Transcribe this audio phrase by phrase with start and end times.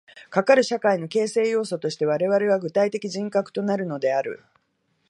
[0.31, 4.43] かかる社会の形成要素として我々は具体的人格となるのである。